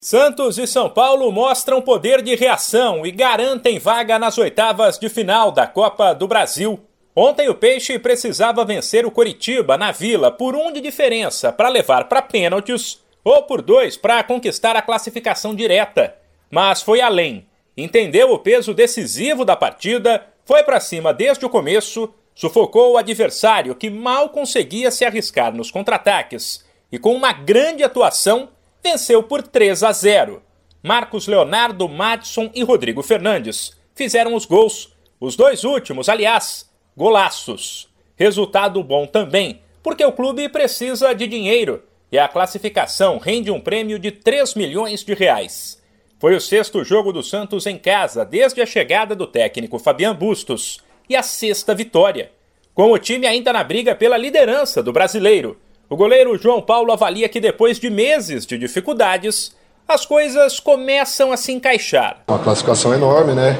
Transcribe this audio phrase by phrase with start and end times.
[0.00, 5.50] Santos e São Paulo mostram poder de reação e garantem vaga nas oitavas de final
[5.50, 6.78] da Copa do Brasil.
[7.16, 12.04] Ontem o Peixe precisava vencer o Coritiba na Vila por um de diferença para levar
[12.04, 16.14] para pênaltis ou por dois para conquistar a classificação direta.
[16.48, 17.44] Mas foi além.
[17.76, 23.74] Entendeu o peso decisivo da partida, foi para cima desde o começo, sufocou o adversário
[23.74, 28.50] que mal conseguia se arriscar nos contra-ataques e com uma grande atuação
[28.82, 30.42] venceu por 3 a 0.
[30.82, 37.88] Marcos Leonardo, Madison e Rodrigo Fernandes fizeram os gols, os dois últimos, aliás, golaços.
[38.16, 43.98] Resultado bom também, porque o clube precisa de dinheiro e a classificação rende um prêmio
[43.98, 45.82] de 3 milhões de reais.
[46.18, 50.80] Foi o sexto jogo do Santos em casa desde a chegada do técnico Fabian Bustos
[51.08, 52.32] e a sexta vitória,
[52.74, 55.58] com o time ainda na briga pela liderança do brasileiro
[55.90, 59.52] o goleiro João Paulo avalia que depois de meses de dificuldades,
[59.86, 62.18] as coisas começam a se encaixar.
[62.28, 63.58] Uma classificação enorme, né?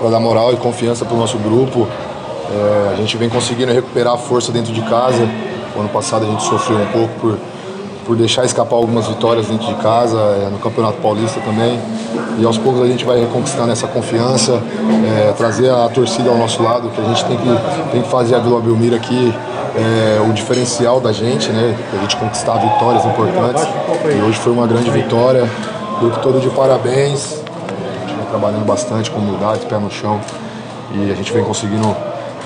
[0.00, 1.88] Para dar moral e confiança para o nosso grupo.
[2.50, 5.28] É, a gente vem conseguindo recuperar a força dentro de casa.
[5.76, 7.38] O ano passado a gente sofreu um pouco por
[8.08, 11.78] por deixar escapar algumas vitórias dentro de casa, é, no Campeonato Paulista também.
[12.38, 14.62] E aos poucos a gente vai reconquistando essa confiança,
[15.28, 18.36] é, trazer a torcida ao nosso lado, que a gente tem que, tem que fazer
[18.36, 19.30] a Vila Belmiro aqui
[19.78, 21.76] é, o diferencial da gente, né?
[21.92, 23.62] A gente conquistar vitórias importantes.
[24.04, 25.48] E hoje foi uma grande vitória.
[26.00, 27.34] Grupo todo de parabéns.
[27.34, 30.20] A gente vem trabalhando bastante com humildade, pé no chão.
[30.94, 31.96] E a gente vem conseguindo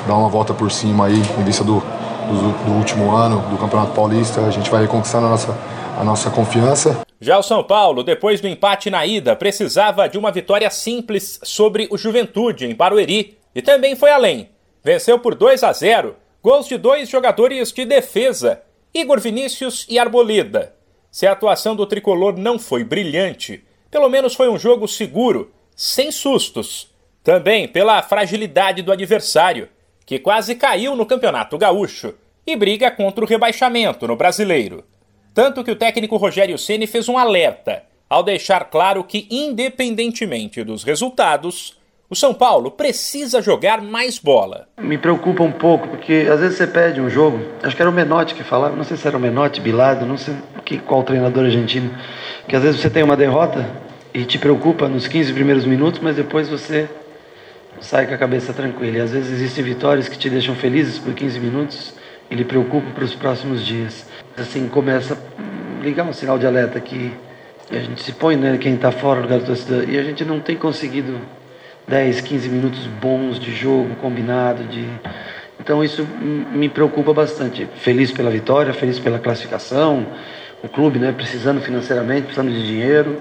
[0.07, 3.93] dar uma volta por cima aí, em vista do, do, do último ano do Campeonato
[3.93, 4.43] Paulista.
[4.43, 5.57] A gente vai reconquistando a nossa,
[5.99, 7.01] a nossa confiança.
[7.21, 11.89] Já o São Paulo, depois do empate na ida, precisava de uma vitória simples sobre
[11.91, 14.49] o Juventude em Barueri e também foi além.
[14.85, 18.63] Venceu por 2 a 0, gols de dois jogadores de defesa,
[18.93, 20.75] Igor Vinícius e Arboleda.
[21.11, 26.11] Se a atuação do tricolor não foi brilhante, pelo menos foi um jogo seguro, sem
[26.11, 26.91] sustos.
[27.23, 29.69] Também pela fragilidade do adversário
[30.05, 32.15] que quase caiu no Campeonato Gaúcho
[32.45, 34.85] e briga contra o rebaixamento no Brasileiro.
[35.33, 40.83] Tanto que o técnico Rogério Ceni fez um alerta ao deixar claro que, independentemente dos
[40.83, 41.79] resultados,
[42.13, 44.69] o São Paulo precisa jogar mais bola.
[44.79, 47.95] Me preocupa um pouco, porque às vezes você perde um jogo, acho que era o
[47.95, 51.47] Menotti que falava, não sei se era o Menotti, Bilado, não sei que, qual treinador
[51.47, 51.91] argentino,
[52.47, 53.67] que às vezes você tem uma derrota
[54.13, 56.87] e te preocupa nos 15 primeiros minutos, mas depois você
[57.81, 58.99] sai com a cabeça tranquila.
[58.99, 61.95] E às vezes existem vitórias que te deixam felizes por 15 minutos
[62.31, 64.07] e lhe preocupam para os próximos dias.
[64.37, 67.11] Assim, começa a ligar um sinal de alerta que
[67.71, 69.41] a gente se põe, né, quem está fora do lugar
[69.89, 71.19] e a gente não tem conseguido
[71.89, 74.89] 10, 15 minutos bons de jogo, combinado, de...
[75.61, 76.07] Então isso
[76.53, 77.69] me preocupa bastante.
[77.77, 80.07] Feliz pela vitória, feliz pela classificação,
[80.63, 83.21] o clube, né, precisando financeiramente, precisando de dinheiro,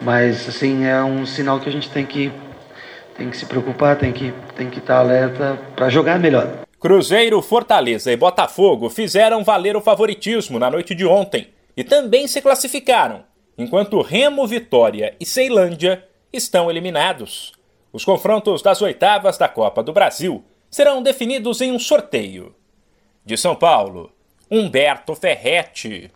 [0.00, 2.32] mas assim é um sinal que a gente tem que
[3.16, 6.62] tem que se preocupar, tem que tem que estar alerta para jogar melhor.
[6.80, 12.40] Cruzeiro, Fortaleza e Botafogo fizeram valer o favoritismo na noite de ontem e também se
[12.42, 13.22] classificaram,
[13.56, 17.52] enquanto Remo, Vitória e Ceilândia estão eliminados.
[17.92, 22.54] Os confrontos das oitavas da Copa do Brasil serão definidos em um sorteio.
[23.24, 24.10] De São Paulo,
[24.50, 26.10] Humberto Ferretti.